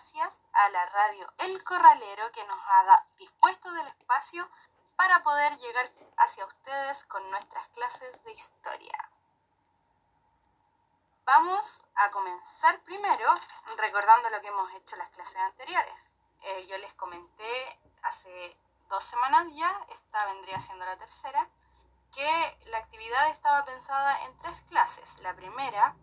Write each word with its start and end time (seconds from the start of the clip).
gracias 0.00 0.40
a 0.54 0.70
la 0.70 0.86
radio 0.86 1.30
El 1.40 1.62
Corralero 1.62 2.32
que 2.32 2.42
nos 2.44 2.58
ha 2.58 3.04
dispuesto 3.18 3.70
del 3.70 3.86
espacio 3.86 4.48
para 4.96 5.22
poder 5.22 5.58
llegar 5.58 5.92
hacia 6.16 6.46
ustedes 6.46 7.04
con 7.04 7.30
nuestras 7.30 7.68
clases 7.68 8.24
de 8.24 8.32
historia. 8.32 9.10
Vamos 11.26 11.84
a 11.96 12.08
comenzar 12.08 12.80
primero 12.80 13.28
recordando 13.76 14.30
lo 14.30 14.40
que 14.40 14.46
hemos 14.46 14.72
hecho 14.72 14.94
en 14.94 15.00
las 15.00 15.10
clases 15.10 15.36
anteriores. 15.36 16.12
Eh, 16.44 16.66
yo 16.66 16.78
les 16.78 16.94
comenté 16.94 17.78
hace 18.02 18.56
dos 18.88 19.04
semanas 19.04 19.48
ya, 19.54 19.70
esta 19.90 20.24
vendría 20.24 20.60
siendo 20.60 20.86
la 20.86 20.96
tercera, 20.96 21.46
que 22.14 22.58
la 22.70 22.78
actividad 22.78 23.28
estaba 23.28 23.66
pensada 23.66 24.18
en 24.24 24.38
tres 24.38 24.62
clases. 24.62 25.18
La 25.18 25.36
primera 25.36 25.94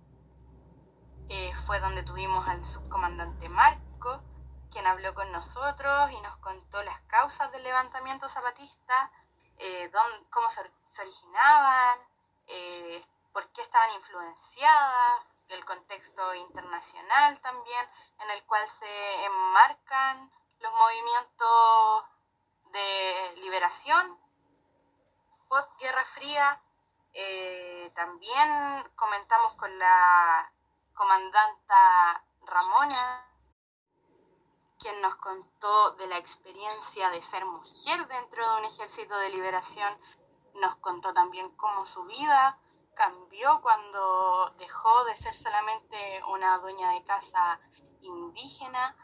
eh, 1.30 1.52
fue 1.66 1.80
donde 1.80 2.04
tuvimos 2.04 2.48
al 2.48 2.64
subcomandante 2.64 3.50
Quien 4.72 4.86
habló 4.86 5.14
con 5.14 5.32
nosotros 5.32 6.12
y 6.12 6.22
nos 6.22 6.38
contó 6.38 6.82
las 6.84 7.00
causas 7.02 7.52
del 7.52 7.64
levantamiento 7.64 8.30
zapatista, 8.30 9.12
eh, 9.58 9.92
cómo 10.30 10.50
se, 10.50 10.62
originaban, 11.02 12.00
por 13.34 13.48
qué 13.50 13.62
estaban 13.62 13.92
influenciadas, 13.94 15.22
el 15.50 15.64
contexto 15.66 16.36
internacional 16.36 17.40
también, 17.40 17.86
en 18.20 18.32
el 18.32 18.44
cual 18.46 18.68
se 18.68 19.26
enmarcan 19.26 20.32
los 20.60 20.74
movimientos 20.74 22.04
de 22.72 23.34
liberación 23.38 24.20
post 25.48 25.72
Guerra 25.80 26.04
Fría. 26.04 26.62
Eh, 27.14 27.92
también 27.96 28.92
comentamos 28.96 29.54
con 29.56 29.78
la 29.80 30.52
comandanta 30.94 32.24
Ramona, 32.42 33.27
quien 34.88 35.02
nos 35.02 35.18
contó 35.18 35.92
de 35.92 36.08
la 36.08 36.18
experiencia 36.18 37.10
de 37.10 37.22
ser 37.22 37.44
mujer 37.46 38.08
dentro 38.08 38.42
de 38.42 38.60
un 38.60 38.66
ejército 38.66 39.18
de 39.18 39.32
liberación. 39.32 39.94
Nos 40.62 40.78
contó 40.78 41.14
también 41.14 41.50
cómo 41.58 41.86
su 41.86 42.06
vida 42.06 42.58
cambió 42.96 43.60
cuando 43.62 44.50
dejó 44.58 45.04
de 45.04 45.18
ser 45.18 45.36
solamente 45.36 46.22
una 46.30 46.58
dueña 46.60 46.94
de 46.94 47.04
casa 47.04 47.60
indígena 48.02 48.96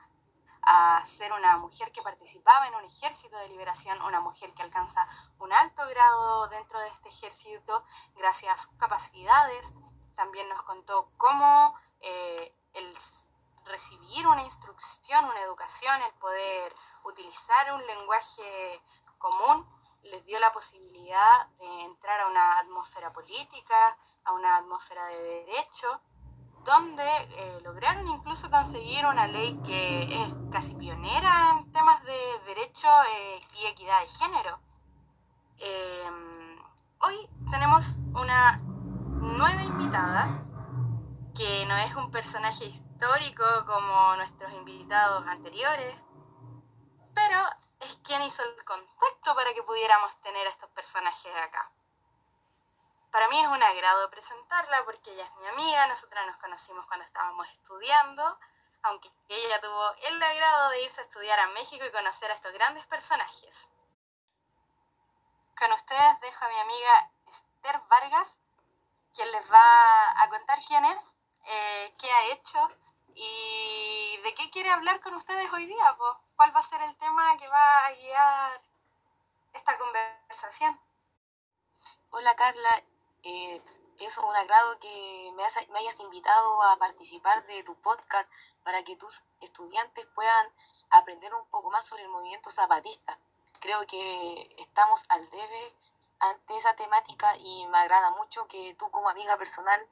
a 0.62 1.06
ser 1.06 1.34
una 1.34 1.58
mujer 1.58 1.92
que 1.92 2.02
participaba 2.02 2.66
en 2.68 2.76
un 2.76 2.86
ejército 2.86 3.38
de 3.40 3.50
liberación, 3.50 4.02
una 4.04 4.22
mujer 4.22 4.54
que 4.54 4.64
alcanza 4.64 5.06
un 5.40 5.52
alto 5.52 5.86
grado 5.90 6.48
dentro 6.48 6.80
de 6.80 6.88
este 6.88 7.10
ejército 7.10 7.84
gracias 8.16 8.54
a 8.54 8.58
sus 8.58 8.74
capacidades. 8.78 9.74
También 10.16 10.48
nos 10.48 10.64
contó 10.64 11.12
cómo 11.18 11.76
eh, 12.00 12.56
el 12.74 12.96
recibir 13.66 14.28
una 14.28 14.44
instrucción, 14.44 15.26
una 15.26 15.42
educación, 15.42 16.02
el 16.02 16.14
poder 16.20 16.74
utilizar 17.04 17.74
un 17.74 17.86
lenguaje 17.86 18.82
común, 19.18 19.68
les 20.04 20.26
dio 20.26 20.40
la 20.40 20.52
posibilidad 20.52 21.48
de 21.58 21.82
entrar 21.84 22.22
a 22.22 22.28
una 22.28 22.60
atmósfera 22.60 23.14
política, 23.14 23.98
a 24.26 24.34
una 24.34 24.58
atmósfera 24.58 25.06
de 25.06 25.46
derecho, 25.46 26.02
donde 26.66 27.04
eh, 27.04 27.60
lograron 27.64 28.08
incluso 28.08 28.50
conseguir 28.50 29.06
una 29.06 29.28
ley 29.28 29.60
que 29.66 30.24
es 30.24 30.34
casi 30.52 30.76
pionera 30.76 31.52
en 31.52 31.72
temas 31.72 32.04
de 32.04 32.40
derecho 32.46 32.88
eh, 32.88 33.42
y 33.62 33.66
equidad 33.68 34.02
de 34.02 34.08
género. 34.08 34.60
Em, 35.60 36.60
hoy 37.00 37.30
tenemos 37.52 37.98
una 38.14 38.58
nueva 38.58 39.64
invitada, 39.64 40.42
que 41.36 41.66
no 41.66 41.76
es 41.78 41.96
un 41.96 42.12
personaje 42.12 42.66
histórico 42.94 43.44
como 43.66 44.16
nuestros 44.18 44.52
invitados 44.54 45.26
anteriores, 45.28 45.96
pero 47.14 47.40
es 47.82 47.96
quien 48.04 48.22
hizo 48.22 48.44
el 48.44 48.64
contacto 48.64 49.36
para 49.36 49.54
que 49.54 49.64
pudiéramos 49.64 50.16
tener 50.22 50.46
a 50.46 50.52
estos 50.52 50.70
personajes 50.70 51.36
acá. 51.38 51.72
Para 53.12 53.28
mí 53.30 53.40
es 53.40 53.48
un 53.48 53.62
agrado 53.62 54.10
presentarla 54.10 54.86
porque 54.86 55.12
ella 55.12 55.26
es 55.26 55.36
mi 55.38 55.48
amiga, 55.48 55.88
nosotras 55.88 56.26
nos 56.28 56.38
conocimos 56.38 56.86
cuando 56.86 57.06
estábamos 57.06 57.48
estudiando, 57.50 58.40
aunque 58.84 59.12
ella 59.28 59.60
tuvo 59.60 59.92
el 60.10 60.22
agrado 60.22 60.70
de 60.70 60.84
irse 60.84 61.02
a 61.02 61.04
estudiar 61.04 61.40
a 61.40 61.48
México 61.48 61.86
y 61.86 61.92
conocer 61.92 62.30
a 62.32 62.36
estos 62.36 62.54
grandes 62.54 62.86
personajes. 62.86 63.70
Con 65.58 65.72
ustedes 65.74 66.20
dejo 66.22 66.46
a 66.46 66.50
mi 66.50 66.60
amiga 66.60 67.12
Esther 67.28 67.82
Vargas, 67.90 68.38
quien 69.14 69.32
les 69.32 69.52
va 69.52 70.24
a 70.24 70.30
contar 70.30 70.60
quién 70.68 70.86
es, 70.86 71.18
eh, 71.46 71.94
qué 72.00 72.12
ha 72.12 72.26
hecho 72.28 72.83
y 73.16 74.18
de 74.24 74.34
qué 74.36 74.50
quiere 74.50 74.70
hablar 74.70 75.00
con 75.02 75.14
ustedes 75.16 75.52
hoy 75.52 75.66
día. 75.66 75.96
¿Cuál 76.36 76.56
va 76.56 76.60
a 76.60 76.64
ser 76.64 76.82
el 76.82 76.96
tema 76.98 77.38
que 77.38 77.48
va 77.48 77.86
a 77.86 77.94
guiar 77.94 78.62
esta 79.54 79.78
conversación? 79.78 80.80
Hola 82.12 82.36
Carla, 82.36 82.84
eh, 83.24 83.62
es 84.00 84.18
un 84.18 84.36
agrado 84.36 84.80
que 84.80 85.32
me, 85.36 85.44
me, 85.72 85.80
hayas 85.80 86.00
invitado 86.00 86.64
a 86.64 86.78
participar 86.78 87.46
de 87.48 87.64
tu 87.64 87.76
podcast 87.76 88.32
para 88.64 88.84
que 88.84 88.96
tus 88.96 89.24
estudiantes 89.42 90.06
puedan 90.16 90.48
aprender 90.90 91.34
un 91.34 91.46
poco 91.48 91.72
más 91.72 91.86
sobre 91.86 92.04
el 92.04 92.10
movimiento 92.10 92.50
zapatista. 92.50 93.18
Creo 93.60 93.86
que 93.88 94.56
estamos 94.58 95.04
al 95.10 95.30
debe 95.30 95.74
ante 96.20 96.58
esa 96.58 96.76
temática 96.76 97.36
y 97.38 97.68
me 97.68 97.78
agrada 97.78 98.12
mucho 98.12 98.48
que 98.48 98.76
tú 98.76 98.90
como 98.92 99.10
amiga 99.10 99.38
personal 99.38 99.88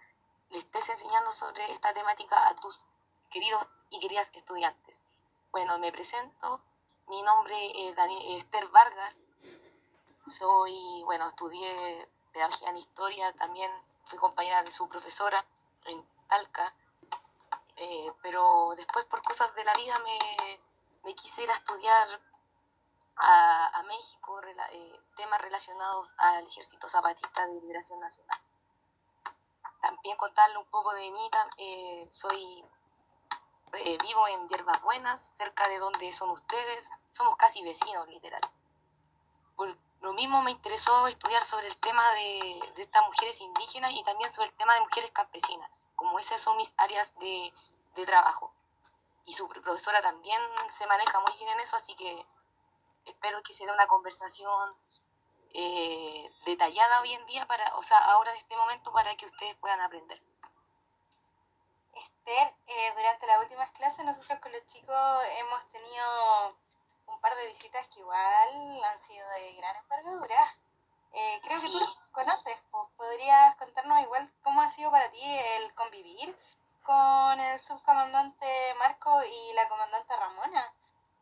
le 0.50 0.58
estés 0.58 0.90
enseñando 0.90 1.32
sobre 1.32 1.72
esta 1.72 1.94
temática 1.94 2.48
a 2.48 2.56
tus 2.56 2.86
queridos 3.32 3.66
y 3.90 4.00
queridas 4.00 4.30
estudiantes. 4.34 5.04
Bueno, 5.52 5.80
me 5.80 5.92
presento. 5.92 6.62
Mi 7.08 7.22
nombre 7.24 7.56
es 7.88 7.96
Esther 8.38 8.68
Vargas. 8.68 9.20
Soy, 10.26 11.02
bueno, 11.06 11.28
estudié 11.28 12.08
pedagogía 12.34 12.70
en 12.70 12.78
historia, 12.78 13.34
también 13.34 13.72
fui 14.06 14.20
compañera 14.20 14.62
de 14.64 14.72
su 14.72 14.88
profesora 14.88 15.44
en 15.86 16.06
Talca, 16.28 16.74
eh, 17.78 18.14
pero 18.22 18.74
después 18.78 19.06
por 19.06 19.24
cosas 19.24 19.54
de 19.56 19.64
la 19.64 19.74
vida 19.74 19.98
me, 20.00 20.60
me 21.04 21.16
quise 21.16 21.44
ir 21.44 21.52
a 21.52 21.56
estudiar 21.56 22.08
a, 23.18 23.84
México 23.88 24.40
eh, 24.72 25.00
temas 25.18 25.42
relacionados 25.42 26.14
al 26.18 26.46
Ejército 26.46 26.88
Zapatista 26.88 27.48
de 27.48 27.62
Liberación 27.62 28.00
Nacional. 28.00 28.40
También 29.82 30.16
contarle 30.18 30.58
un 30.58 30.66
poco 30.66 30.94
de 30.94 31.12
mí, 31.12 31.30
eh, 31.58 32.08
soy 32.10 32.64
vivo 33.72 34.28
en 34.28 34.48
Hierbas 34.48 34.82
Buenas, 34.82 35.22
cerca 35.22 35.68
de 35.68 35.80
donde 35.80 36.12
son 36.14 36.32
ustedes, 36.32 36.90
somos 37.08 37.36
casi 37.38 37.62
vecinos, 37.64 38.08
literal. 38.08 38.42
Por, 39.56 39.78
lo 40.02 40.14
mismo 40.14 40.42
me 40.42 40.52
interesó 40.52 41.08
estudiar 41.08 41.44
sobre 41.44 41.68
el 41.68 41.78
tema 41.78 42.04
de, 42.14 42.60
estas 42.78 43.04
mujeres 43.06 43.40
indígenas 43.40 43.92
y 43.94 44.04
también 44.04 44.30
sobre 44.32 44.50
el 44.50 44.56
tema 44.56 44.74
de 44.74 44.82
mujeres 44.82 45.12
campesinas, 45.12 45.70
como 45.96 46.18
esas 46.18 46.42
son 46.42 46.58
mis 46.58 46.74
áreas 46.78 47.14
de, 47.20 47.54
trabajo. 48.06 48.52
Y 49.26 49.34
su 49.34 49.48
profesora 49.48 50.02
también 50.02 50.42
se 50.72 50.88
maneja 50.88 51.20
muy 51.20 51.34
bien 51.38 51.50
en 51.50 51.60
eso, 51.60 51.76
así 51.76 51.96
que 51.96 52.26
espero 53.06 53.44
que 53.44 53.54
se 53.54 53.68
dé 53.68 53.72
una 53.72 53.86
conversación 53.86 54.76
eh, 55.54 56.32
detallada 56.46 57.02
hoy 57.02 57.14
en 57.14 57.24
día, 57.28 57.46
para, 57.46 57.76
o 57.76 57.84
sea, 57.84 58.00
ahora 58.14 58.32
en 58.32 58.38
este 58.38 58.58
momento, 58.58 58.92
para 58.92 59.16
que 59.16 59.28
ustedes 59.28 59.56
puedan 59.58 59.82
aprender. 59.82 60.20
Esther, 61.94 62.56
eh, 62.68 62.94
durante 62.96 63.28
las 63.28 63.40
últimas 63.40 63.72
clases 63.72 64.06
nosotros 64.06 64.40
con 64.40 64.52
los 64.52 64.66
chicos 64.66 65.24
hemos 65.38 65.70
tenido 65.70 66.58
un 67.08 67.20
par 67.20 67.36
de 67.36 67.48
visitas 67.48 67.88
que 67.88 68.00
igual 68.00 68.84
han 68.84 69.00
sido 69.00 69.28
de 69.30 69.54
gran 69.54 69.76
envergadura. 69.76 70.60
Eh, 71.14 71.42
creo 71.44 71.60
que 71.60 71.68
tú 71.68 71.80
los 71.80 71.98
conoces, 72.12 72.58
pues 72.72 72.88
podrías 72.96 73.56
contarnos 73.58 74.00
igual 74.02 74.34
cómo 74.42 74.62
ha 74.62 74.68
sido 74.70 74.92
para 74.92 75.12
ti 75.12 75.22
el 75.58 75.74
convivir 75.74 76.38
con 76.84 77.40
el 77.40 77.60
subcomandante 77.60 78.76
Marco 78.80 79.22
y 79.24 79.54
la 79.54 79.68
comandante 79.68 80.16
Ramona, 80.16 80.74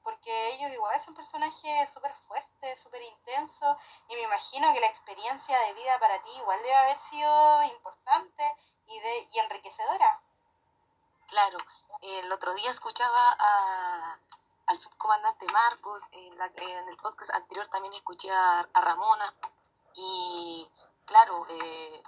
porque 0.04 0.50
ellos 0.54 0.72
igual 0.72 1.00
son 1.00 1.16
personajes 1.16 1.90
súper 1.90 2.14
fuertes, 2.14 2.80
súper 2.80 3.02
intensos, 3.02 3.76
y 4.08 4.16
me 4.16 4.22
imagino 4.22 4.72
que 4.74 4.80
la 4.80 4.88
experiencia 4.88 5.58
de 5.60 5.74
vida 5.74 6.00
para 6.00 6.22
ti 6.22 6.30
igual 6.38 6.62
debe 6.62 6.76
haber 6.76 7.00
sido 7.00 7.64
importante 7.64 8.56
y, 8.88 9.00
de, 9.00 9.28
y 9.32 9.40
enriquecedora. 9.40 10.22
Claro, 11.30 11.60
el 12.02 12.32
otro 12.32 12.54
día 12.56 12.72
escuchaba 12.72 13.38
a, 13.40 14.20
al 14.66 14.80
subcomandante 14.80 15.46
Marcos, 15.52 16.08
en, 16.12 16.34
el 16.90 16.98
podcast 16.98 17.32
anterior 17.36 17.68
también 17.68 17.94
escuché 17.94 18.32
a, 18.32 18.68
Ramona 18.74 19.34
y 19.94 20.68
claro, 21.06 21.46
eh, 21.50 22.04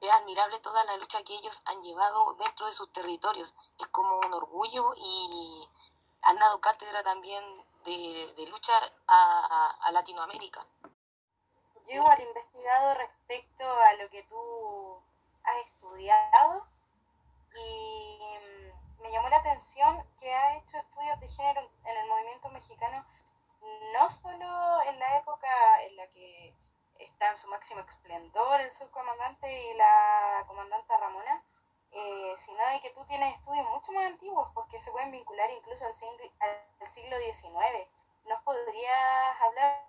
es 0.00 0.10
admirable 0.10 0.60
toda 0.60 0.84
la 0.84 0.96
lucha 0.98 1.22
que 1.22 1.34
ellos 1.34 1.62
han 1.64 1.80
llevado 1.80 2.34
dentro 2.34 2.66
de 2.66 2.72
sus 2.74 2.92
territorios, 2.92 3.54
es 3.78 3.86
como 3.88 4.18
un 4.18 4.34
orgullo 4.34 4.92
y, 4.96 5.68
han 6.22 6.36
dado 6.36 6.60
cátedra 6.60 7.02
también 7.02 7.42
de, 7.84 8.46
lucha 8.50 8.74
a, 9.06 9.90
Latinoamérica. 9.92 10.66
Yo 11.86 11.94
igual 11.94 12.20
investigado 12.20 12.94
respecto 12.94 13.64
a 13.64 13.92
lo 13.94 14.10
que 14.10 14.22
tú 14.24 15.02
has 15.44 15.56
estudiado 15.64 16.66
y 17.54 18.57
me 19.00 19.10
llamó 19.10 19.28
la 19.28 19.36
atención 19.36 20.04
que 20.18 20.32
has 20.34 20.56
hecho 20.56 20.78
estudios 20.78 21.20
de 21.20 21.28
género 21.28 21.70
en 21.84 21.96
el 21.96 22.08
movimiento 22.08 22.48
mexicano, 22.50 23.04
no 23.94 24.08
solo 24.08 24.82
en 24.86 24.98
la 24.98 25.18
época 25.18 25.82
en 25.84 25.96
la 25.96 26.06
que 26.08 26.54
está 26.98 27.30
en 27.30 27.36
su 27.36 27.48
máximo 27.48 27.80
esplendor 27.80 28.60
el 28.60 28.70
subcomandante 28.70 29.70
y 29.70 29.74
la 29.74 30.44
comandante 30.46 30.96
Ramona, 30.96 31.44
eh, 31.90 32.34
sino 32.36 32.58
de 32.68 32.80
que 32.80 32.90
tú 32.90 33.04
tienes 33.06 33.34
estudios 33.34 33.68
mucho 33.70 33.92
más 33.92 34.06
antiguos, 34.06 34.50
pues 34.52 34.66
que 34.70 34.80
se 34.80 34.90
pueden 34.90 35.10
vincular 35.10 35.50
incluso 35.50 35.84
al 35.84 35.94
siglo, 35.94 36.18
al 36.40 36.88
siglo 36.88 37.16
XIX. 37.18 37.88
¿Nos 38.24 38.42
podrías 38.42 39.40
hablar 39.40 39.86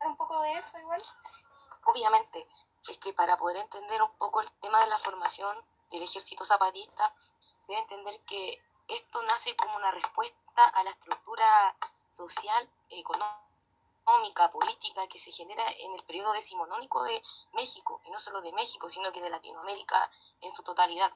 un 0.00 0.16
poco 0.16 0.40
de 0.42 0.52
eso 0.54 0.78
igual? 0.78 1.02
Obviamente, 1.84 2.46
es 2.88 2.98
que 2.98 3.12
para 3.12 3.36
poder 3.36 3.58
entender 3.58 4.02
un 4.02 4.12
poco 4.18 4.40
el 4.40 4.50
tema 4.60 4.80
de 4.80 4.88
la 4.88 4.98
formación 4.98 5.56
del 5.90 6.02
ejército 6.02 6.44
zapatista, 6.44 7.14
se 7.64 7.72
debe 7.72 7.82
entender 7.82 8.20
que 8.26 8.62
esto 8.88 9.22
nace 9.22 9.56
como 9.56 9.76
una 9.76 9.90
respuesta 9.90 10.64
a 10.74 10.84
la 10.84 10.90
estructura 10.90 11.76
social, 12.08 12.70
económica, 12.90 14.50
política 14.52 15.06
que 15.08 15.18
se 15.18 15.32
genera 15.32 15.64
en 15.78 15.94
el 15.94 16.04
periodo 16.04 16.32
decimonónico 16.32 17.02
de 17.04 17.22
México, 17.54 18.02
y 18.04 18.10
no 18.10 18.18
solo 18.18 18.42
de 18.42 18.52
México, 18.52 18.90
sino 18.90 19.10
que 19.12 19.22
de 19.22 19.30
Latinoamérica 19.30 20.10
en 20.42 20.50
su 20.52 20.62
totalidad. 20.62 21.10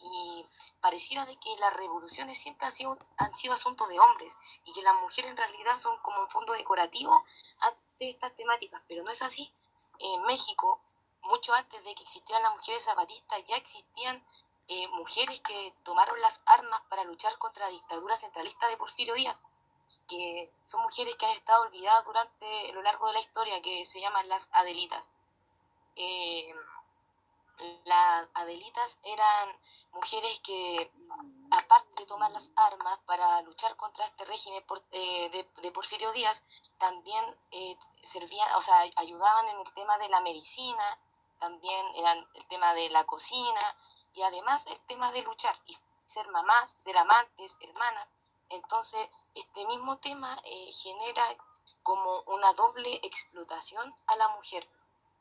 Y 0.00 0.46
pareciera 0.80 1.26
de 1.26 1.36
que 1.36 1.54
las 1.58 1.74
revoluciones 1.74 2.38
siempre 2.38 2.66
han 2.66 2.72
sido, 2.72 2.98
han 3.18 3.36
sido 3.36 3.52
asuntos 3.52 3.88
de 3.88 4.00
hombres 4.00 4.36
y 4.64 4.72
que 4.72 4.82
las 4.82 4.94
mujeres 4.94 5.30
en 5.30 5.36
realidad 5.36 5.76
son 5.76 5.98
como 5.98 6.20
un 6.20 6.30
fondo 6.30 6.54
decorativo 6.54 7.22
ante 7.60 8.08
estas 8.08 8.34
temáticas, 8.34 8.80
pero 8.88 9.04
no 9.04 9.10
es 9.10 9.20
así. 9.20 9.52
En 9.98 10.22
México, 10.22 10.80
mucho 11.22 11.52
antes 11.52 11.84
de 11.84 11.94
que 11.94 12.02
existieran 12.02 12.42
las 12.44 12.56
mujeres 12.56 12.84
zapatistas, 12.84 13.44
ya 13.44 13.56
existían 13.56 14.24
eh, 14.68 14.88
mujeres 14.88 15.40
que 15.40 15.72
tomaron 15.84 16.20
las 16.20 16.42
armas 16.44 16.80
para 16.88 17.04
luchar 17.04 17.38
contra 17.38 17.66
la 17.66 17.70
dictadura 17.70 18.16
centralista 18.16 18.66
de 18.68 18.76
Porfirio 18.76 19.14
Díaz, 19.14 19.42
que 20.08 20.52
son 20.62 20.82
mujeres 20.82 21.14
que 21.14 21.26
han 21.26 21.32
estado 21.32 21.62
olvidadas 21.62 22.04
durante 22.04 22.72
lo 22.72 22.82
largo 22.82 23.06
de 23.06 23.12
la 23.12 23.20
historia, 23.20 23.62
que 23.62 23.84
se 23.84 24.00
llaman 24.00 24.28
las 24.28 24.48
Adelitas. 24.52 25.10
Eh, 25.94 26.52
las 27.84 28.28
Adelitas 28.34 28.98
eran 29.04 29.56
mujeres 29.92 30.40
que, 30.40 30.90
aparte 31.52 32.02
de 32.02 32.06
tomar 32.06 32.32
las 32.32 32.52
armas 32.56 32.98
para 33.06 33.42
luchar 33.42 33.76
contra 33.76 34.04
este 34.04 34.24
régimen 34.24 34.64
eh, 34.90 35.46
de, 35.62 35.70
Porfirio 35.70 36.10
Díaz, 36.10 36.44
también 36.78 37.24
servían, 38.02 38.52
o 38.56 38.60
sea, 38.60 38.80
ayudaban 38.96 39.48
en 39.48 39.60
el 39.60 39.72
tema 39.74 39.96
de 39.98 40.08
la 40.08 40.20
medicina, 40.20 40.98
también 41.38 41.86
eran 41.94 42.26
el 42.34 42.46
tema 42.46 42.74
de 42.74 42.90
la 42.90 43.04
cocina 43.04 43.76
y 44.16 44.22
además 44.22 44.66
el 44.66 44.80
tema 44.86 45.12
de 45.12 45.22
luchar 45.22 45.56
y 45.66 45.76
ser 46.06 46.26
mamás, 46.28 46.72
ser 46.72 46.96
amantes, 46.96 47.58
hermanas. 47.60 48.12
Entonces, 48.48 49.08
este 49.34 49.66
mismo 49.66 49.98
tema 49.98 50.34
eh, 50.44 50.72
genera 50.72 51.24
como 51.82 52.22
una 52.26 52.52
doble 52.54 52.94
explotación 53.02 53.94
a 54.06 54.16
la 54.16 54.28
mujer, 54.28 54.66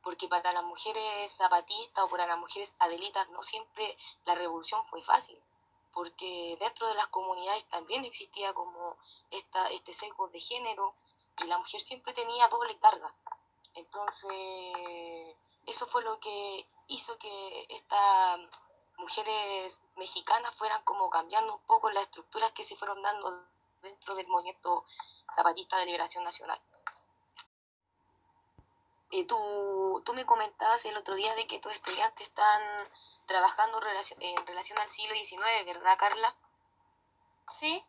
porque 0.01 0.29
para 0.29 0.53
las 0.53 0.63
mujeres 0.63 1.31
zapatistas 1.31 2.05
o 2.05 2.09
para 2.09 2.25
las 2.25 2.37
mujeres 2.37 2.77
adelitas 2.79 3.29
no 3.29 3.43
siempre 3.43 3.97
la 4.25 4.35
revolución 4.35 4.83
fue 4.85 5.03
fácil, 5.03 5.37
porque 5.91 6.55
dentro 6.59 6.87
de 6.87 6.95
las 6.95 7.07
comunidades 7.07 7.65
también 7.65 8.05
existía 8.05 8.53
como 8.53 8.97
esta, 9.29 9.67
este 9.71 9.91
sesgo 9.93 10.29
de 10.29 10.39
género 10.39 10.95
y 11.43 11.47
la 11.47 11.57
mujer 11.57 11.81
siempre 11.81 12.13
tenía 12.13 12.47
doble 12.47 12.77
carga. 12.79 13.13
Entonces, 13.73 14.31
eso 15.65 15.85
fue 15.85 16.01
lo 16.03 16.17
que 16.19 16.65
hizo 16.87 17.17
que 17.17 17.65
estas 17.69 18.39
mujeres 18.97 19.83
mexicanas 19.95 20.55
fueran 20.55 20.83
como 20.83 21.09
cambiando 21.09 21.55
un 21.55 21.61
poco 21.61 21.89
las 21.91 22.03
estructuras 22.03 22.51
que 22.51 22.63
se 22.63 22.75
fueron 22.75 23.01
dando 23.01 23.45
dentro 23.81 24.15
del 24.15 24.27
movimiento 24.27 24.85
zapatista 25.33 25.77
de 25.77 25.85
liberación 25.85 26.23
nacional. 26.23 26.59
Eh, 29.11 29.25
tú, 29.25 30.01
tú, 30.03 30.13
me 30.13 30.25
comentabas 30.25 30.85
el 30.85 30.97
otro 30.97 31.15
día 31.15 31.33
de 31.35 31.47
que 31.47 31.59
tus 31.59 31.71
estudiantes 31.73 32.27
están 32.27 32.61
trabajando 33.25 33.79
en 34.19 34.45
relación 34.47 34.79
al 34.79 34.89
siglo 34.89 35.15
XIX, 35.15 35.65
¿verdad, 35.65 35.97
Carla? 35.97 36.35
Sí. 37.47 37.83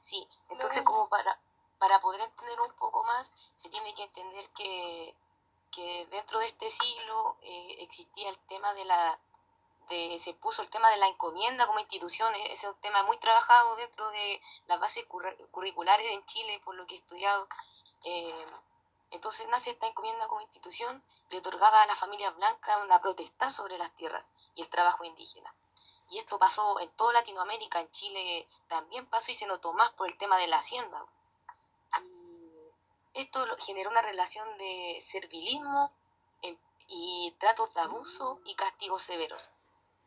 Sí, 0.00 0.28
entonces 0.50 0.82
como 0.82 1.08
para, 1.08 1.40
para 1.78 2.00
poder 2.00 2.20
entender 2.20 2.60
un 2.60 2.72
poco 2.74 3.02
más, 3.04 3.32
se 3.54 3.70
tiene 3.70 3.94
que 3.94 4.04
entender 4.04 4.46
que 4.50 5.16
que 5.70 6.06
dentro 6.10 6.40
de 6.40 6.46
este 6.46 6.70
siglo 6.70 7.36
eh, 7.42 7.76
existía 7.80 8.28
el 8.28 8.38
tema 8.46 8.72
de 8.74 8.84
la, 8.84 9.20
se 10.18 10.34
puso 10.34 10.62
el 10.62 10.70
tema 10.70 10.88
de 10.90 10.98
la 10.98 11.08
encomienda 11.08 11.66
como 11.66 11.80
institución, 11.80 12.32
e-, 12.34 12.52
es 12.52 12.64
un 12.64 12.74
tema 12.76 13.02
muy 13.02 13.16
trabajado 13.18 13.76
dentro 13.76 14.08
de 14.10 14.40
las 14.66 14.78
bases 14.78 15.04
curriculares 15.50 16.06
en 16.12 16.24
Chile, 16.24 16.60
por 16.64 16.74
lo 16.74 16.86
que 16.86 16.94
he 16.94 16.98
estudiado. 16.98 17.48
Eh, 18.04 18.46
entonces 19.10 19.48
nace 19.48 19.70
esta 19.70 19.88
encomienda 19.88 20.28
como 20.28 20.40
institución, 20.40 21.02
le 21.30 21.38
otorgaba 21.38 21.82
a 21.82 21.86
las 21.86 21.98
familias 21.98 22.34
blancas 22.36 22.78
una 22.84 23.00
protesta 23.00 23.50
sobre 23.50 23.76
las 23.78 23.90
tierras 23.96 24.30
y 24.54 24.62
el 24.62 24.68
trabajo 24.68 25.04
indígena. 25.04 25.52
Y 26.10 26.18
esto 26.18 26.38
pasó 26.38 26.78
en 26.80 26.90
toda 26.90 27.14
Latinoamérica, 27.14 27.80
en 27.80 27.90
Chile 27.90 28.48
también 28.68 29.06
pasó 29.06 29.32
y 29.32 29.34
se 29.34 29.46
notó 29.46 29.72
más 29.72 29.90
por 29.90 30.08
el 30.08 30.16
tema 30.16 30.36
de 30.38 30.46
la 30.46 30.58
hacienda. 30.58 31.04
Esto 33.14 33.44
generó 33.58 33.90
una 33.90 34.02
relación 34.02 34.46
de 34.58 34.98
servilismo 35.00 35.92
y 36.92 37.34
tratos 37.38 37.72
de 37.74 37.80
abuso 37.80 38.40
y 38.44 38.54
castigos 38.54 39.02
severos. 39.02 39.50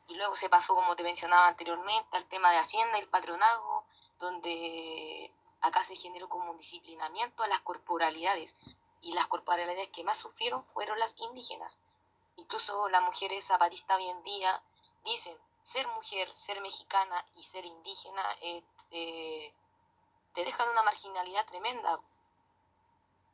Y 0.07 0.15
luego 0.15 0.35
se 0.35 0.49
pasó, 0.49 0.75
como 0.75 0.95
te 0.95 1.03
mencionaba 1.03 1.47
anteriormente, 1.47 2.17
al 2.17 2.25
tema 2.25 2.51
de 2.51 2.57
Hacienda 2.57 2.97
y 2.97 3.01
el 3.01 3.09
patronazgo, 3.09 3.85
donde 4.19 5.31
acá 5.61 5.83
se 5.83 5.95
generó 5.95 6.27
como 6.29 6.51
un 6.51 6.57
disciplinamiento 6.57 7.43
a 7.43 7.47
las 7.47 7.61
corporalidades. 7.61 8.55
Y 9.01 9.13
las 9.13 9.27
corporalidades 9.27 9.89
que 9.89 10.03
más 10.03 10.17
sufrieron 10.17 10.63
fueron 10.73 10.99
las 10.99 11.19
indígenas. 11.19 11.79
Incluso 12.37 12.89
las 12.89 13.01
mujeres 13.01 13.45
zapatistas 13.45 13.97
hoy 13.97 14.09
en 14.09 14.23
día 14.23 14.63
dicen, 15.03 15.37
ser 15.61 15.87
mujer, 15.89 16.29
ser 16.35 16.61
mexicana 16.61 17.25
y 17.35 17.43
ser 17.43 17.65
indígena 17.65 18.23
eh, 18.41 18.63
eh, 18.91 19.53
te 20.33 20.43
dejan 20.43 20.69
una 20.69 20.83
marginalidad 20.83 21.45
tremenda, 21.45 21.99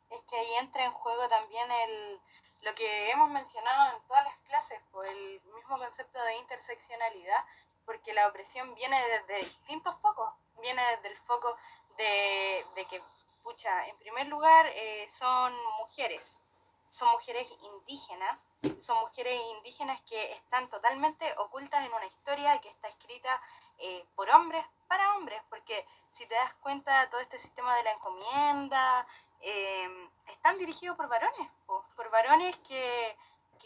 es 0.10 0.22
que 0.24 0.38
ahí 0.38 0.56
entra 0.56 0.86
en 0.86 0.92
juego 0.92 1.28
también 1.28 1.70
el, 1.72 2.22
lo 2.62 2.74
que 2.75 3.12
hemos 3.12 3.30
mencionado 3.30 3.96
en 3.96 4.04
todas 4.04 4.24
las 4.24 4.38
clases, 4.39 4.80
por 4.92 5.06
el 5.08 5.42
mismo 5.56 5.78
concepto 5.78 6.22
de 6.24 6.38
interseccionalidad, 6.38 7.46
porque 7.86 8.13
la 8.13 8.28
opresión 8.28 8.74
viene 8.75 8.98
desde 9.08 9.46
distintos 9.46 9.96
focos, 9.96 10.34
viene 10.62 10.82
desde 10.96 11.10
el 11.10 11.18
foco 11.18 11.56
de, 11.98 12.86
que, 12.89 13.01
pucha, 13.44 13.88
en 13.88 13.98
primer 13.98 14.28
lugar 14.28 14.68
eh, 14.68 15.08
son 15.10 15.54
mujeres, 15.78 16.42
son 16.89 17.10
mujeres 17.12 17.48
indígenas, 17.62 18.48
son 18.80 18.98
mujeres 19.00 19.39
indígenas 19.58 20.01
que 20.01 20.34
están 20.34 20.70
totalmente 20.70 21.34
ocultas 21.38 21.86
en 21.86 21.94
una 21.94 22.06
historia 22.06 22.60
que 22.62 22.70
está 22.70 22.88
escrita 22.88 23.42
eh, 23.78 24.06
por 24.16 24.30
hombres 24.30 24.66
para 24.88 25.16
hombres, 25.16 25.42
porque 25.50 25.86
si 26.10 26.25
te 26.25 26.36
das 26.36 26.54
cuenta, 26.56 27.10
todo 27.10 27.22
este 27.22 27.38
sistema 27.39 27.75
de 27.75 27.84
la 27.84 27.92
encomienda, 27.92 29.08
eh, 29.41 30.10
están 30.27 30.58
dirigidos 30.58 30.98
por 30.98 31.08
varones, 31.08 31.50
por 31.65 32.10
varones 32.12 32.58
que, 32.60 33.17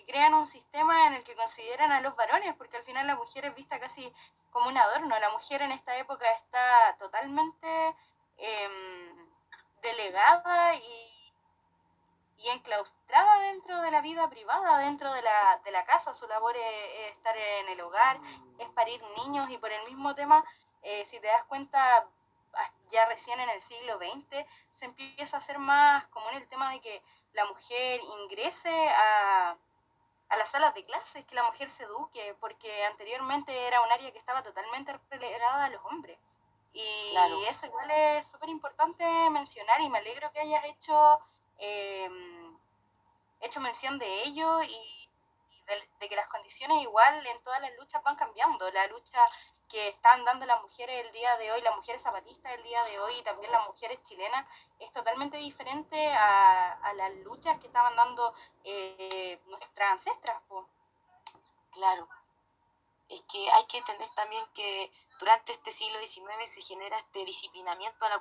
crean 0.05 0.33
un 0.33 0.45
sistema 0.45 1.07
en 1.07 1.13
el 1.13 1.23
que 1.23 1.33
consideran 1.33 1.91
a 1.93 2.01
los 2.01 2.13
varones, 2.17 2.53
porque 2.55 2.75
al 2.75 2.83
final 2.83 3.07
la 3.07 3.15
mujer 3.15 3.45
es 3.45 3.55
vista 3.55 3.79
casi 3.79 4.13
como 4.51 4.67
un 4.67 4.77
adorno. 4.77 5.17
La 5.17 5.29
mujer 5.29 5.61
en 5.61 5.71
esta 5.71 5.97
época 5.97 6.29
está 6.33 6.97
totalmente 6.97 7.95
em, 8.37 9.31
delegada 9.81 10.75
y, 10.75 11.33
y, 12.37 12.49
enclaustrada 12.49 13.39
dentro 13.39 13.81
de 13.81 13.91
la 13.91 14.01
vida 14.01 14.29
privada, 14.29 14.79
dentro 14.79 15.13
de 15.13 15.21
la, 15.21 15.61
de 15.63 15.71
la 15.71 15.85
casa. 15.85 16.13
Su 16.13 16.27
labor 16.27 16.53
es, 16.55 17.11
estar 17.15 17.37
en 17.37 17.69
el 17.69 17.79
hogar, 17.79 18.19
es 18.59 18.67
parir 18.69 19.01
niños 19.23 19.49
y 19.51 19.57
por 19.57 19.71
el 19.71 19.85
mismo 19.85 20.13
tema, 20.15 20.43
eh, 20.81 21.05
si 21.05 21.21
te 21.21 21.27
das 21.27 21.45
cuenta, 21.45 22.07
ya 22.89 23.05
recién 23.05 23.39
en 23.39 23.49
el 23.49 23.61
siglo 23.61 23.97
XX 23.97 24.45
se 24.71 24.85
empieza 24.85 25.37
a 25.37 25.39
hacer 25.39 25.57
más 25.59 26.07
común 26.07 26.33
el 26.33 26.47
tema 26.47 26.71
de 26.71 26.81
que 26.81 27.01
la 27.33 27.45
mujer 27.45 27.99
ingrese 28.21 28.89
a, 28.89 29.57
a 30.29 30.37
las 30.37 30.49
salas 30.49 30.73
de 30.73 30.85
clases, 30.85 31.25
que 31.25 31.35
la 31.35 31.43
mujer 31.43 31.69
se 31.69 31.83
eduque, 31.83 32.35
porque 32.39 32.85
anteriormente 32.85 33.67
era 33.67 33.81
un 33.81 33.91
área 33.91 34.11
que 34.11 34.19
estaba 34.19 34.43
totalmente 34.43 34.97
relegada 35.09 35.65
a 35.65 35.69
los 35.69 35.83
hombres. 35.85 36.17
Y 36.73 37.15
eso 37.47 37.67
igual 37.67 37.89
es 37.91 38.27
súper 38.27 38.49
importante 38.49 39.05
mencionar 39.29 39.79
y 39.81 39.89
me 39.89 39.99
alegro 39.99 40.31
que 40.31 40.39
hayas 40.39 40.65
hecho, 40.65 41.19
em, 41.59 42.57
hecho 43.41 43.61
mención 43.61 43.99
de 43.99 44.23
ello 44.23 44.63
y, 44.63 45.09
de, 45.67 45.89
de, 45.99 46.09
que 46.09 46.15
las 46.15 46.27
condiciones 46.27 46.81
igual 46.81 47.25
en 47.27 47.41
todas 47.43 47.61
las 47.61 47.71
luchas 47.77 48.01
van 48.03 48.15
cambiando. 48.15 48.71
La 48.71 48.87
lucha 48.87 49.19
que 49.73 49.87
están 49.87 50.23
dando 50.23 50.45
las 50.45 50.61
mujeres 50.61 51.03
el 51.03 51.11
día 51.11 51.35
de 51.37 51.51
hoy, 51.51 51.59
las 51.61 51.75
mujeres 51.75 51.99
zapatistas 51.99 52.53
el 52.53 52.61
día 52.61 52.83
de 52.83 52.99
hoy 52.99 53.11
y 53.17 53.23
también 53.23 53.51
las 53.51 53.67
mujeres 53.67 53.99
chilenas, 54.03 54.45
es 54.77 54.91
totalmente 54.91 55.37
diferente 55.37 55.97
a, 56.13 56.93
las 56.95 57.11
luchas 57.25 57.57
que 57.57 57.65
estaban 57.65 57.95
dando 57.95 58.35
eh, 58.65 59.41
nuestras 59.47 59.93
ancestras. 59.93 60.43
Claro. 61.71 62.07
Es 63.09 63.21
que 63.21 63.51
hay 63.51 63.65
que 63.65 63.79
entender 63.79 64.07
también 64.09 64.45
que 64.53 64.91
durante 65.19 65.51
este 65.51 65.71
siglo 65.71 65.97
XIX 66.01 66.29
se 66.45 66.61
genera 66.61 66.95
este 66.99 67.25
disciplinamiento 67.25 68.05
a 68.05 68.09
la 68.09 68.19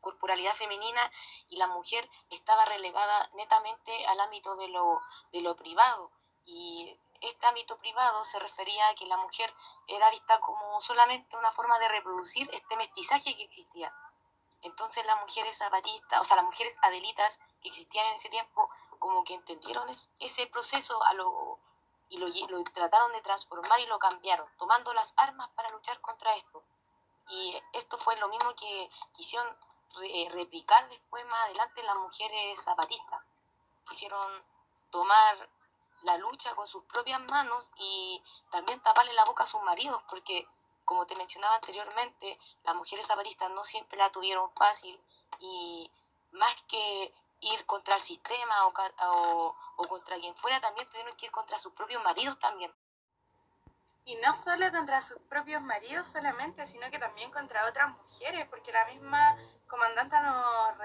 corporalidad 0.00 0.54
femenina 0.54 1.00
y 1.48 1.56
la 1.56 1.66
mujer 1.66 2.08
estaba 2.30 2.64
relegada 2.64 3.28
netamente 3.34 4.06
al 4.06 4.20
ámbito 4.20 4.54
de 4.54 4.68
lo, 4.68 5.00
de 5.32 5.40
lo 5.40 5.56
privado. 5.56 6.12
Y 6.44 6.96
este 7.28 7.46
ámbito 7.46 7.76
privado 7.76 8.24
se 8.24 8.38
refería 8.38 8.88
a 8.88 8.94
que 8.94 9.06
la 9.06 9.16
mujer 9.16 9.52
era 9.86 10.10
vista 10.10 10.38
como 10.40 10.80
solamente 10.80 11.36
una 11.36 11.50
forma 11.50 11.78
de 11.78 11.88
reproducir 11.88 12.48
este 12.52 12.76
mestizaje 12.76 13.34
que 13.34 13.44
existía. 13.44 13.92
Entonces 14.62 15.04
las 15.06 15.20
mujeres 15.20 15.58
zapatistas, 15.58 16.20
o 16.20 16.24
sea, 16.24 16.36
las 16.36 16.44
mujeres 16.44 16.78
adelitas 16.82 17.40
que 17.62 17.68
existían 17.68 18.06
en 18.06 18.14
ese 18.14 18.28
tiempo, 18.28 18.68
como 18.98 19.22
que 19.24 19.34
entendieron 19.34 19.86
ese 20.18 20.46
proceso 20.48 21.02
a 21.04 21.12
lo, 21.14 21.58
y 22.08 22.18
lo, 22.18 22.26
lo, 22.26 22.64
trataron 22.64 23.12
de 23.12 23.20
transformar 23.20 23.78
y 23.80 23.86
lo 23.86 23.98
cambiaron, 23.98 24.48
tomando 24.58 24.92
las 24.94 25.14
armas 25.18 25.48
para 25.50 25.70
luchar 25.70 26.00
contra 26.00 26.34
esto. 26.34 26.62
Y 27.28 27.60
esto 27.72 27.96
fue 27.96 28.16
lo 28.16 28.28
mismo 28.28 28.54
que 28.54 28.90
quisieron 29.12 29.46
eh, 30.02 30.28
replicar 30.32 30.88
después 30.88 31.24
más 31.26 31.44
adelante 31.46 31.82
las 31.82 31.96
mujeres 31.96 32.62
zapatistas. 32.62 33.22
Quisieron 33.88 34.44
tomar 34.90 35.48
la 36.06 36.16
lucha 36.18 36.54
con 36.54 36.66
sus 36.66 36.84
propias 36.84 37.20
manos 37.28 37.72
y 37.76 38.22
también 38.50 38.80
taparle 38.80 39.12
la 39.12 39.24
boca 39.24 39.42
a 39.42 39.46
sus 39.46 39.62
maridos, 39.62 40.02
porque 40.08 40.48
como 40.84 41.04
te 41.04 41.16
mencionaba 41.16 41.56
anteriormente, 41.56 42.38
las 42.62 42.76
mujeres 42.76 43.06
zapatistas 43.06 43.50
no 43.50 43.64
siempre 43.64 43.98
la 43.98 44.10
tuvieron 44.10 44.48
fácil 44.48 44.98
y 45.40 45.90
más 46.30 46.54
que 46.68 47.12
ir 47.40 47.66
contra 47.66 47.96
el 47.96 48.00
sistema 48.00 48.66
o, 48.66 49.54
o, 49.76 49.88
contra 49.88 50.16
quien 50.16 50.34
fuera, 50.36 50.60
también 50.60 50.88
tuvieron 50.88 51.14
que 51.16 51.26
ir 51.26 51.32
contra 51.32 51.58
sus 51.58 51.72
propios 51.72 52.02
maridos 52.04 52.38
también. 52.38 52.72
Y 54.04 54.14
no 54.16 54.32
solo 54.32 54.70
contra 54.70 55.02
sus 55.02 55.18
propios 55.28 55.60
maridos 55.62 56.06
solamente, 56.06 56.64
sino 56.64 56.88
que 56.92 57.00
también 57.00 57.32
contra 57.32 57.66
otras 57.66 57.90
mujeres, 57.90 58.46
porque 58.48 58.70
la 58.70 58.84
misma 58.86 59.36
comandante 59.66 60.16
nos 60.20 60.78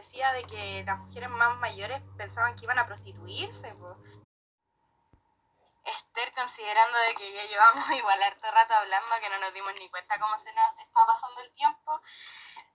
decía 0.00 0.32
de 0.32 0.44
que 0.44 0.82
las 0.86 0.98
mujeres 0.98 1.28
más 1.28 1.56
mayores 1.58 2.00
pensaban 2.16 2.56
que 2.56 2.64
iban 2.64 2.78
a 2.78 2.86
prostituirse. 2.86 3.76
Esther, 5.84 6.32
considerando 6.32 6.98
de 6.98 7.14
que 7.14 7.32
ya 7.32 7.44
llevamos 7.44 7.90
igual 8.00 8.22
harto 8.22 8.50
rato 8.50 8.74
hablando, 8.74 9.20
que 9.20 9.28
no 9.28 9.38
nos 9.38 9.52
dimos 9.52 9.72
ni 9.78 9.88
cuenta 9.90 10.18
cómo 10.18 10.36
se 10.38 10.52
nos 10.52 10.78
está 10.78 11.06
pasando 11.06 11.40
el 11.42 11.52
tiempo, 11.52 12.00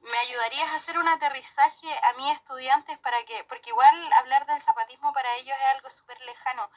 ¿me 0.02 0.18
ayudarías 0.20 0.70
a 0.70 0.76
hacer 0.76 0.98
un 0.98 1.08
aterrizaje 1.08 1.90
a 2.10 2.14
mis 2.14 2.36
estudiantes 2.36 2.98
para 3.00 3.24
que, 3.26 3.44
porque 3.46 3.72
igual 3.72 4.14
hablar 4.14 4.46
del 4.46 4.62
zapatismo 4.62 5.12
para 5.14 5.36
ellos 5.38 5.58
es 5.58 5.76
algo 5.76 5.90
súper 5.90 6.20
lejano, 6.22 6.70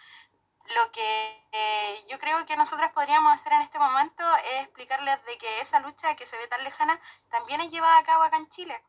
lo 0.76 0.90
que 0.92 1.46
eh, 1.52 2.06
yo 2.08 2.18
creo 2.18 2.44
que 2.46 2.56
nosotras 2.56 2.92
podríamos 2.92 3.32
hacer 3.32 3.52
en 3.52 3.62
este 3.62 3.78
momento 3.78 4.22
es 4.52 4.62
explicarles 4.62 5.22
de 5.24 5.38
que 5.38 5.60
esa 5.60 5.80
lucha 5.80 6.14
que 6.14 6.26
se 6.26 6.36
ve 6.36 6.46
tan 6.46 6.62
lejana 6.62 6.98
también 7.28 7.60
es 7.60 7.70
llevada 7.70 7.98
a 7.98 8.04
cabo 8.04 8.22
acá 8.22 8.36
en 8.36 8.48
Chile. 8.48 8.82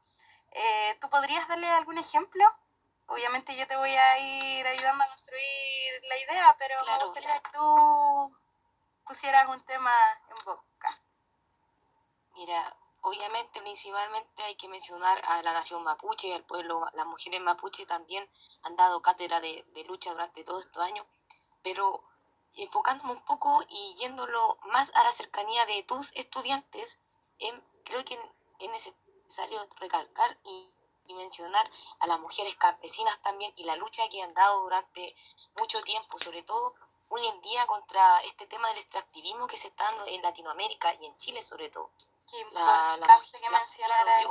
Eh, 0.51 0.97
¿Tú 0.99 1.09
podrías 1.09 1.47
darle 1.47 1.67
algún 1.67 1.97
ejemplo? 1.97 2.43
Obviamente 3.07 3.55
yo 3.57 3.65
te 3.67 3.75
voy 3.75 3.89
a 3.89 4.19
ir 4.19 4.67
ayudando 4.67 5.03
a 5.03 5.07
construir 5.07 6.03
la 6.07 6.17
idea, 6.17 6.55
pero 6.57 6.75
me 6.85 7.03
gustaría 7.03 7.39
que 7.39 7.49
tú 7.51 8.35
pusieras 9.05 9.47
un 9.47 9.61
tema 9.65 9.91
en 10.29 10.45
boca. 10.45 11.01
Mira, 12.33 12.77
obviamente 13.01 13.61
principalmente 13.61 14.43
hay 14.43 14.55
que 14.55 14.67
mencionar 14.67 15.21
a 15.25 15.41
la 15.41 15.53
nación 15.53 15.83
mapuche, 15.83 16.33
al 16.33 16.45
pueblo, 16.45 16.85
las 16.93 17.05
mujeres 17.05 17.41
mapuche 17.41 17.85
también 17.85 18.29
han 18.63 18.75
dado 18.75 19.01
cátedra 19.01 19.39
de, 19.39 19.65
de 19.73 19.83
lucha 19.85 20.11
durante 20.11 20.43
todos 20.43 20.65
estos 20.65 20.83
años 20.83 21.05
pero 21.61 22.03
enfocándome 22.55 23.13
un 23.13 23.25
poco 23.25 23.63
y 23.69 23.95
yéndolo 23.99 24.57
más 24.71 24.91
a 24.95 25.03
la 25.03 25.11
cercanía 25.11 25.65
de 25.65 25.83
tus 25.83 26.11
estudiantes, 26.15 26.99
em, 27.39 27.61
creo 27.85 28.03
que 28.03 28.19
es 28.59 28.93
necesario 29.29 29.62
recalcar 29.79 30.38
y, 30.43 30.71
mencionar 31.09 31.67
a 32.01 32.07
las 32.07 32.19
mujeres 32.19 32.55
campesinas 32.57 33.19
también 33.24 33.51
y 33.55 33.63
la 33.63 33.75
lucha 33.75 34.07
que 34.09 34.21
han 34.21 34.31
dado 34.36 34.62
durante 34.62 35.15
mucho 35.57 35.81
tiempo, 35.81 36.19
sobre 36.19 36.43
todo 36.43 36.75
hoy 37.07 37.25
en 37.25 37.41
día 37.41 37.65
contra 37.65 38.21
este 38.25 38.45
tema 38.45 38.67
del 38.67 38.77
extractivismo 38.77 39.48
que 39.48 39.57
se 39.57 39.69
está 39.69 39.86
dando 39.86 40.05
en 40.05 40.21
Latinoamérica 40.21 40.93
y 40.93 41.07
en 41.07 41.17
Chile 41.17 41.41
sobre 41.41 41.69
todo. 41.69 41.89
Qué 42.29 42.38
la, 42.51 42.95
la, 42.98 43.07
que 43.07 43.50
mencionara 43.50 44.21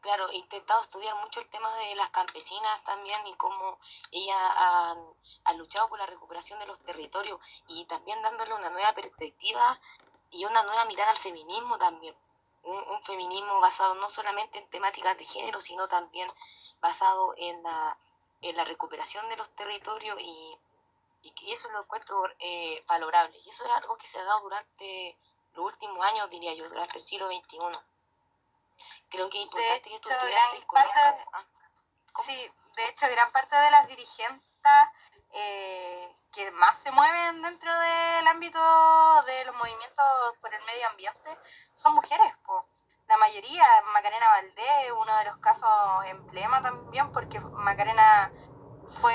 claro, 0.00 0.30
he 0.30 0.36
intentado 0.36 0.80
estudiar 0.80 1.14
mucho 1.16 1.40
el 1.40 1.48
tema 1.48 1.70
de 1.76 1.94
las 1.96 2.08
campesinas 2.08 2.82
también 2.84 3.26
y 3.26 3.34
cómo 3.34 3.78
ellas 4.10 4.36
han, 5.44 5.58
luchado 5.58 5.86
por 5.88 5.98
la 5.98 6.06
recuperación 6.06 6.58
de 6.60 6.66
los 6.66 6.78
territorios 6.80 7.38
y 7.66 7.84
también 7.84 8.22
dándole 8.22 8.54
una 8.54 8.70
nueva 8.70 8.94
perspectiva 8.94 9.78
y 10.30 10.46
una 10.46 10.62
nueva 10.62 10.86
mirada 10.86 11.10
al 11.10 11.18
feminismo 11.18 11.76
también. 11.76 12.16
Un, 12.62 13.02
feminismo 13.02 13.60
basado 13.60 13.94
no 13.94 14.10
solamente 14.10 14.58
en 14.58 14.68
temáticas 14.68 15.16
de 15.16 15.24
género, 15.24 15.60
sino 15.60 15.88
también 15.88 16.30
basado 16.80 17.32
en 17.38 17.62
la, 17.62 17.98
en 18.42 18.54
la 18.56 18.64
recuperación 18.64 19.26
de 19.30 19.36
los 19.36 19.48
territorios 19.54 20.20
y, 20.20 20.58
y, 21.22 21.52
eso 21.52 21.70
lo 21.70 21.82
encuentro 21.82 22.22
eh, 22.40 22.84
valorable. 22.86 23.38
Y 23.46 23.48
eso 23.48 23.64
es 23.64 23.70
algo 23.70 23.96
que 23.96 24.06
se 24.06 24.18
ha 24.18 24.24
dado 24.24 24.40
durante 24.40 25.16
los 25.54 25.64
últimos 25.64 26.04
años, 26.04 26.28
diría 26.28 26.52
yo, 26.54 26.68
durante 26.68 26.98
el 26.98 27.02
siglo 27.02 27.28
XXI 27.28 27.58
creo 29.08 29.28
que 29.30 29.38
es 29.38 29.44
importante 29.44 29.88
que 29.88 29.96
estos 29.96 30.12
estudiantes 30.12 30.64
ah, 31.32 31.44
Sí, 32.24 32.50
de 32.76 32.88
hecho, 32.88 33.06
gran 33.10 33.30
parte 33.32 33.54
de 33.56 33.70
las 33.70 33.88
dirigentes 33.88 34.42
eh, 35.34 36.16
que 36.32 36.50
más 36.52 36.78
se 36.78 36.90
mueven 36.92 37.42
dentro 37.42 37.70
del 37.72 38.26
ámbito 38.28 38.58
de 39.26 39.44
los 39.44 39.54
movimientos 39.56 40.04
por 40.40 40.54
el 40.54 40.60
medio 40.64 40.88
ambiente 40.88 41.38
son 41.74 41.94
mujeres, 41.94 42.32
La 43.08 43.16
mayoría, 43.16 43.64
Macarena 43.94 44.28
Valdés, 44.28 44.92
uno 44.92 45.16
de 45.16 45.24
los 45.24 45.38
casos 45.38 45.70
emblema 46.06 46.60
también, 46.60 47.10
porque 47.12 47.40
Macarena 47.40 48.32
fue 48.86 49.14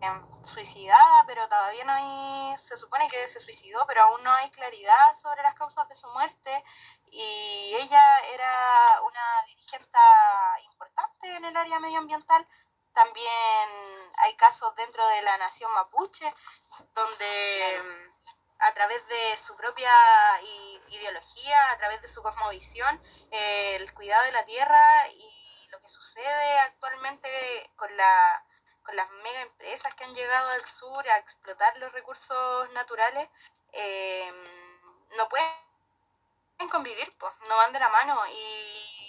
em, 0.00 0.44
suicidada, 0.44 1.24
pero 1.26 1.48
todavía 1.48 1.84
no 1.84 1.92
hay, 1.92 2.58
se 2.58 2.76
supone 2.76 3.08
que 3.08 3.28
se 3.28 3.40
suicidó, 3.40 3.84
pero 3.86 4.02
aún 4.02 4.22
no 4.24 4.32
hay 4.32 4.50
claridad 4.50 5.14
sobre 5.14 5.42
las 5.42 5.54
causas 5.54 5.88
de 5.88 5.94
su 5.94 6.08
muerte 6.10 6.64
y 7.12 7.74
ella 7.80 8.18
era 8.34 9.00
una 9.02 9.44
dirigente 9.46 9.98
importante 10.64 11.36
en 11.36 11.44
el 11.44 11.56
área 11.56 11.80
medioambiental. 11.80 12.46
También 12.92 13.68
hay 14.18 14.36
casos 14.36 14.74
dentro 14.76 15.06
de 15.08 15.22
la 15.22 15.38
nación 15.38 15.72
mapuche, 15.72 16.30
donde 16.94 17.82
mm, 17.82 18.10
a 18.60 18.74
través 18.74 19.06
de 19.08 19.38
su 19.38 19.56
propia 19.56 19.92
ideología, 20.88 21.70
a 21.70 21.78
través 21.78 22.02
de 22.02 22.08
su 22.08 22.22
cosmovisión, 22.22 23.00
el 23.30 23.92
cuidado 23.94 24.24
de 24.24 24.32
la 24.32 24.44
tierra 24.44 25.08
y 25.08 25.68
lo 25.70 25.80
que 25.80 25.88
sucede 25.88 26.58
actualmente 26.60 27.28
con, 27.76 27.94
la, 27.96 28.44
con 28.82 28.96
las 28.96 29.08
mega 29.22 29.42
empresas 29.42 29.94
que 29.94 30.04
han 30.04 30.14
llegado 30.14 30.50
al 30.50 30.64
sur 30.64 31.08
a 31.08 31.18
explotar 31.18 31.76
los 31.78 31.92
recursos 31.92 32.70
naturales, 32.72 33.28
eh, 33.72 34.32
no 35.16 35.28
pueden 35.28 36.68
convivir, 36.70 37.16
pues, 37.18 37.34
no 37.48 37.56
van 37.56 37.72
de 37.72 37.80
la 37.80 37.88
mano 37.88 38.20
y 38.32 38.99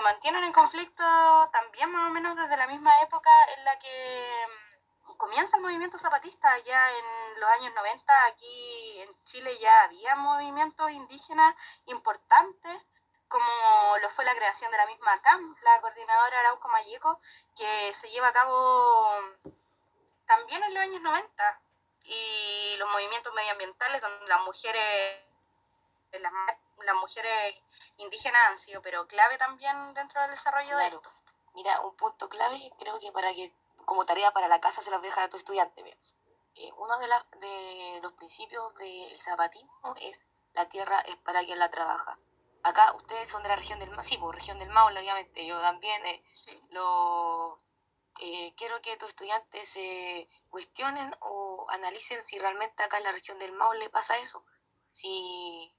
se 0.00 0.04
mantienen 0.04 0.44
en 0.44 0.52
conflicto 0.52 1.04
también 1.52 1.90
más 1.92 2.08
o 2.08 2.10
menos 2.10 2.34
desde 2.34 2.56
la 2.56 2.66
misma 2.68 2.90
época 3.02 3.28
en 3.54 3.64
la 3.66 3.78
que 3.78 4.46
mm, 5.04 5.12
comienza 5.18 5.58
el 5.58 5.62
movimiento 5.62 5.98
zapatista, 5.98 6.58
ya 6.60 6.90
en 6.90 7.40
los 7.40 7.50
años 7.50 7.74
90 7.74 8.12
aquí 8.28 9.02
en 9.02 9.24
Chile 9.24 9.58
ya 9.58 9.82
había 9.82 10.16
movimientos 10.16 10.90
indígenas 10.90 11.54
importantes, 11.84 12.82
como 13.28 13.46
lo 14.00 14.08
fue 14.08 14.24
la 14.24 14.34
creación 14.34 14.70
de 14.70 14.78
la 14.78 14.86
misma 14.86 15.20
CAM, 15.20 15.54
la 15.64 15.80
coordinadora 15.82 16.40
Arauco 16.40 16.68
Mayeco, 16.68 17.20
que 17.54 17.92
se 17.92 18.08
lleva 18.08 18.28
a 18.28 18.32
cabo 18.32 19.20
también 20.24 20.62
en 20.62 20.72
los 20.72 20.82
años 20.82 21.02
90, 21.02 21.60
y 22.04 22.76
los 22.78 22.90
movimientos 22.90 23.34
medioambientales 23.34 24.00
donde 24.00 24.26
las 24.28 24.40
mujeres 24.44 25.20
las, 26.12 26.32
las 26.84 26.94
mujeres 26.96 27.62
indígenas 27.98 28.40
han 28.48 28.58
sido, 28.58 28.82
pero 28.82 29.06
clave 29.06 29.36
también 29.38 29.94
dentro 29.94 30.20
del 30.20 30.30
desarrollo 30.30 30.76
de 30.76 30.86
esto. 30.88 31.10
Mira, 31.54 31.80
un 31.80 31.96
punto 31.96 32.28
clave, 32.28 32.58
creo 32.78 32.98
que 32.98 33.12
para 33.12 33.32
que, 33.34 33.52
como 33.84 34.06
tarea 34.06 34.32
para 34.32 34.48
la 34.48 34.60
casa, 34.60 34.82
se 34.82 34.90
las 34.90 35.00
voy 35.00 35.08
a 35.08 35.10
dejar 35.10 35.24
a 35.24 35.30
tu 35.30 35.36
estudiante. 35.36 35.82
Eh, 36.54 36.70
uno 36.76 36.98
de, 36.98 37.08
de 37.40 38.00
los 38.02 38.12
principios 38.12 38.74
del 38.76 39.18
zapatismo 39.18 39.94
es 40.00 40.26
la 40.52 40.68
tierra 40.68 41.00
es 41.00 41.16
para 41.16 41.44
quien 41.44 41.58
la 41.58 41.70
trabaja. 41.70 42.18
Acá 42.62 42.92
ustedes 42.94 43.28
son 43.28 43.42
de 43.42 43.48
la 43.48 43.56
región 43.56 43.78
del 43.78 43.90
Maule, 43.90 44.18
pues, 44.18 44.36
región 44.36 44.58
del 44.58 44.68
Maule, 44.70 45.00
obviamente, 45.00 45.46
yo 45.46 45.60
también. 45.60 46.04
Eh, 46.06 46.22
lo, 46.70 47.62
eh, 48.20 48.52
quiero 48.56 48.80
que 48.82 48.96
tus 48.96 49.08
estudiantes 49.08 49.68
se 49.68 50.28
cuestionen 50.50 51.14
o 51.20 51.66
analicen 51.70 52.20
si 52.20 52.38
realmente 52.38 52.82
acá 52.82 52.98
en 52.98 53.04
la 53.04 53.12
región 53.12 53.38
del 53.38 53.52
Maule 53.52 53.88
pasa 53.88 54.18
eso 54.18 54.44
si 54.90 55.74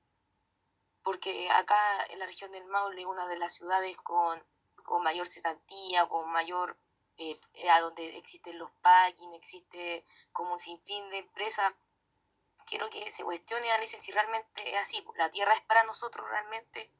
porque 1.03 1.49
acá 1.49 2.05
en 2.09 2.19
la 2.19 2.25
región 2.25 2.51
del 2.51 2.65
Maule, 2.65 3.05
una 3.05 3.27
de 3.27 3.37
las 3.37 3.53
ciudades 3.53 3.97
con, 3.97 4.43
con 4.83 5.03
mayor 5.03 5.27
cesantía, 5.27 6.07
con 6.07 6.31
mayor, 6.31 6.77
eh, 7.17 7.39
a 7.71 7.79
donde 7.81 8.17
existen 8.17 8.57
los 8.57 8.71
packing, 8.81 9.33
existe 9.33 10.05
como 10.31 10.53
un 10.53 10.59
sinfín 10.59 11.09
de 11.09 11.19
empresas, 11.19 11.73
quiero 12.65 12.89
que 12.89 13.09
se 13.09 13.23
cuestione 13.23 13.71
a 13.71 13.85
si 13.85 14.11
realmente 14.11 14.73
es 14.73 14.81
así. 14.81 15.05
La 15.15 15.29
tierra 15.29 15.53
es 15.53 15.61
para 15.61 15.83
nosotros 15.83 16.27
realmente, 16.29 16.91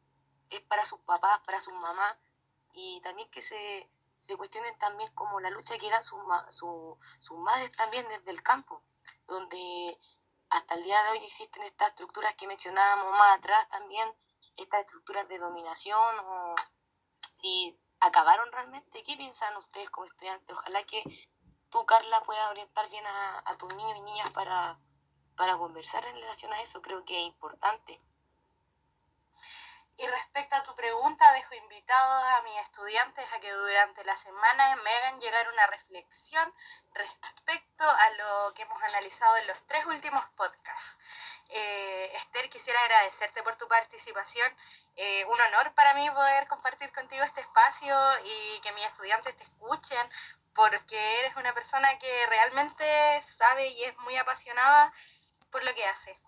es 0.50 0.62
para 0.62 0.86
sus 0.86 1.00
papás, 1.02 1.40
para 1.46 1.62
sus 1.62 1.74
mamás, 1.74 2.18
y 2.74 3.02
también 3.02 3.30
que 3.30 3.42
se, 3.42 3.90
se 4.18 4.36
cuestionen 4.38 4.78
también 4.78 5.12
como 5.14 5.40
la 5.40 5.50
lucha 5.50 5.78
que 5.78 5.88
eran 5.88 6.04
sus, 6.04 6.20
sus 6.50 7.38
madres 7.40 7.72
también 7.72 8.08
desde 8.10 8.32
el 8.32 8.44
campo, 8.44 8.82
donde 9.28 9.98
hasta 10.52 10.76
el 10.76 10.84
día 10.84 11.02
de 11.04 11.12
hoy 11.12 11.26
existen 11.26 11.64
estas 11.64 11.90
estructuras 11.90 12.36
que 12.36 12.46
mencionábamos 12.46 13.12
más 13.12 13.38
atrás 13.38 13.68
también, 13.70 14.08
estas 14.58 14.82
estructuras 14.82 15.28
de 15.28 15.40
dominación 15.40 16.20
o 16.26 16.56
si 17.32 17.80
acabaron 18.02 18.52
realmente, 18.52 19.02
¿qué 19.04 19.16
piensan 19.16 19.56
ustedes 19.58 19.90
como 19.90 20.06
estudiantes? 20.06 20.56
Ojalá 20.56 20.84
que 20.84 21.04
tú, 21.70 21.86
Carla, 21.86 22.22
puedas 22.24 22.52
orientar 22.52 22.90
bien 22.90 23.06
a, 23.08 23.56
tus 23.58 23.74
niños 23.76 23.98
y 23.98 24.02
niñas 24.02 24.30
para, 24.32 24.78
para 25.38 25.58
conversar 25.58 26.06
en 26.06 26.16
relación 26.16 26.52
a 26.52 26.62
eso, 26.62 26.82
creo 26.82 27.06
que 27.06 27.18
es 27.20 27.26
importante. 27.28 28.02
Y 29.98 30.08
respecto 30.08 30.56
a 30.56 30.64
tu 30.64 30.74
pregunta, 30.74 31.32
dejo 31.34 31.54
invitados 31.56 32.24
a 32.24 32.42
mis 32.42 32.58
estudiantes 32.62 33.26
a 33.34 33.40
que 33.40 33.52
durante 33.52 34.04
la 34.06 34.18
semana 34.18 34.76
me 34.78 34.90
hagan 34.90 35.20
llegar 35.20 35.48
una 35.50 35.68
reflexión 35.68 36.54
respecto 36.94 37.88
a 37.88 38.10
lo 38.12 38.54
que 38.56 38.64
hemos 38.64 38.82
analizado 38.82 39.38
en 39.38 39.48
los 39.48 39.68
tres 39.68 39.86
últimos 39.86 40.24
podcasts. 40.36 40.98
Eh, 41.50 42.12
Esther, 42.16 42.50
quisiera 42.50 42.82
agradecerte 42.82 43.44
por 43.44 43.56
tu 43.58 43.68
participación. 43.68 44.56
Eh, 44.96 45.26
un 45.26 45.40
honor 45.40 45.74
para 45.76 45.94
mí 45.94 46.10
poder 46.10 46.48
compartir 46.48 46.92
contigo 46.94 47.24
este 47.24 47.42
espacio 47.42 47.96
y 48.24 48.60
que 48.62 48.72
mis 48.72 48.86
estudiantes 48.86 49.36
te 49.36 49.44
escuchen, 49.44 50.10
porque 50.54 51.20
eres 51.20 51.36
una 51.36 51.54
persona 51.54 51.88
que 52.00 52.26
realmente 52.28 53.22
sabe 53.22 53.68
y 53.68 53.84
es 53.84 53.98
muy 54.00 54.16
apasionada 54.18 54.94
por 55.52 55.64
lo 55.64 55.74
que 55.76 55.86
hace. 55.86 56.20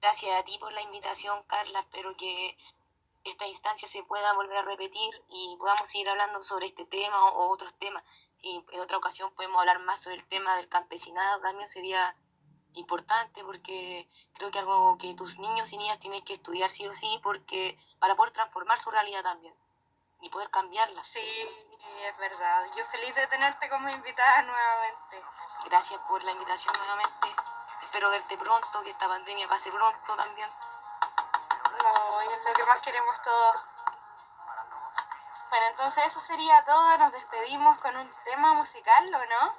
Gracias 0.00 0.34
a 0.34 0.42
ti 0.44 0.56
por 0.58 0.72
la 0.72 0.80
invitación, 0.80 1.42
Carla. 1.44 1.80
Espero 1.80 2.16
que 2.16 2.56
esta 3.24 3.46
instancia 3.46 3.86
se 3.86 4.02
pueda 4.04 4.32
volver 4.32 4.56
a 4.56 4.62
repetir 4.62 5.24
y 5.28 5.56
podamos 5.58 5.86
seguir 5.88 6.08
hablando 6.08 6.40
sobre 6.40 6.68
este 6.68 6.86
tema 6.86 7.22
o, 7.22 7.50
otros 7.50 7.74
temas. 7.74 8.02
Si 8.34 8.64
en 8.72 8.80
otra 8.80 8.96
ocasión 8.96 9.30
podemos 9.34 9.60
hablar 9.60 9.78
más 9.80 10.00
sobre 10.02 10.16
el 10.16 10.24
tema 10.24 10.56
del 10.56 10.68
campesinado, 10.68 11.42
también 11.42 11.68
sería 11.68 12.16
importante 12.74 13.44
porque 13.44 14.08
creo 14.34 14.50
que 14.50 14.60
algo 14.60 14.96
que 14.96 15.12
tus 15.14 15.38
niños 15.38 15.70
y 15.72 15.76
niñas 15.76 15.98
tienen 15.98 16.24
que 16.24 16.32
estudiar 16.32 16.70
sí 16.70 16.86
o 16.86 16.94
sí 16.94 17.20
porque 17.22 17.76
para 17.98 18.16
poder 18.16 18.32
transformar 18.32 18.78
su 18.78 18.90
realidad 18.90 19.22
también 19.22 19.54
y 20.22 20.30
poder 20.30 20.48
cambiarla. 20.48 21.04
Sí, 21.04 21.18
es 21.18 22.18
verdad. 22.18 22.64
Yo 22.74 22.84
feliz 22.86 23.14
de 23.14 23.26
tenerte 23.26 23.68
como 23.68 23.88
invitada 23.90 24.42
nuevamente. 24.42 25.22
Gracias 25.66 26.00
por 26.08 26.24
la 26.24 26.32
invitación 26.32 26.74
nuevamente 26.78 27.49
espero 27.90 28.08
verte 28.10 28.38
pronto, 28.38 28.82
que 28.82 28.90
esta 28.90 29.08
pandemia 29.08 29.48
pase 29.48 29.68
pronto 29.72 30.14
también. 30.14 30.48
No, 31.82 32.22
y 32.22 32.26
es 32.26 32.44
lo 32.46 32.52
que 32.54 32.64
más 32.64 32.80
queremos 32.82 33.20
todos. 33.20 33.64
Bueno, 35.50 35.66
entonces 35.66 36.06
eso 36.06 36.20
sería 36.20 36.64
todo. 36.64 36.98
Nos 36.98 37.10
despedimos 37.10 37.78
con 37.78 37.96
un 37.96 38.08
tema 38.22 38.54
musical, 38.54 39.12
¿o 39.12 39.18
no? 39.18 39.54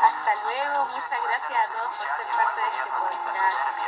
Hasta 0.00 0.34
luego, 0.44 0.84
muchas 0.84 1.22
gracias 1.24 1.58
a 1.58 1.72
todos 1.72 1.96
por 1.96 2.06
ser 2.06 2.30
parte 2.30 2.60
de 2.60 2.68
este 2.70 2.90
podcast. 2.92 3.78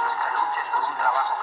Nuestra 0.00 0.30
lucha 0.30 0.62
es 0.62 0.88
un 0.88 0.94
trabajo. 0.96 1.42